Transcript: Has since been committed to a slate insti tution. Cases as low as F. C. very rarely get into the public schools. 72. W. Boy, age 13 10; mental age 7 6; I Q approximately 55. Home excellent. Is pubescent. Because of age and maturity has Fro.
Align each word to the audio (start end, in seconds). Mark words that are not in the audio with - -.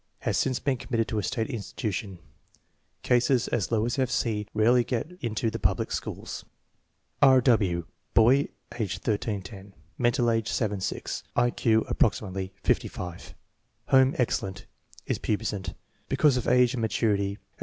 Has 0.21 0.35
since 0.35 0.57
been 0.59 0.77
committed 0.77 1.07
to 1.09 1.19
a 1.19 1.21
slate 1.23 1.47
insti 1.49 1.75
tution. 1.75 2.17
Cases 3.03 3.47
as 3.49 3.71
low 3.71 3.85
as 3.85 3.99
F. 3.99 4.09
C. 4.09 4.47
very 4.55 4.65
rarely 4.65 4.83
get 4.83 5.11
into 5.21 5.51
the 5.51 5.59
public 5.59 5.91
schools. 5.91 6.43
72. 7.21 7.41
W. 7.55 7.85
Boy, 8.15 8.47
age 8.79 8.97
13 8.97 9.43
10; 9.43 9.73
mental 9.99 10.31
age 10.31 10.47
7 10.49 10.81
6; 10.81 11.23
I 11.35 11.51
Q 11.51 11.81
approximately 11.87 12.51
55. 12.63 13.35
Home 13.89 14.15
excellent. 14.17 14.65
Is 15.05 15.19
pubescent. 15.19 15.75
Because 16.09 16.35
of 16.35 16.47
age 16.47 16.73
and 16.73 16.81
maturity 16.81 17.33
has 17.33 17.35
Fro. 17.37 17.43